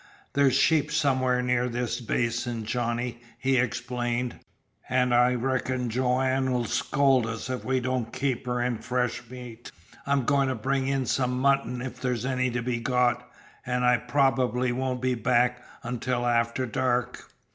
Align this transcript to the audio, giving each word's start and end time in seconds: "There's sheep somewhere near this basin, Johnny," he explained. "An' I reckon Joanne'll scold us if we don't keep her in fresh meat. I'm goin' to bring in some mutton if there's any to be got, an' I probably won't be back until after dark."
"There's 0.33 0.55
sheep 0.55 0.91
somewhere 0.91 1.43
near 1.43 1.69
this 1.69 2.01
basin, 2.01 2.65
Johnny," 2.65 3.19
he 3.37 3.57
explained. 3.57 4.37
"An' 4.89 5.13
I 5.13 5.35
reckon 5.35 5.91
Joanne'll 5.91 6.65
scold 6.65 7.27
us 7.27 7.51
if 7.51 7.63
we 7.63 7.79
don't 7.81 8.11
keep 8.11 8.47
her 8.47 8.59
in 8.63 8.79
fresh 8.79 9.21
meat. 9.29 9.71
I'm 10.07 10.23
goin' 10.25 10.47
to 10.47 10.55
bring 10.55 10.87
in 10.87 11.05
some 11.05 11.39
mutton 11.39 11.83
if 11.83 12.01
there's 12.01 12.25
any 12.25 12.49
to 12.49 12.63
be 12.63 12.79
got, 12.79 13.29
an' 13.63 13.83
I 13.83 13.97
probably 13.97 14.71
won't 14.71 15.03
be 15.03 15.13
back 15.13 15.61
until 15.83 16.25
after 16.25 16.65
dark." 16.65 17.25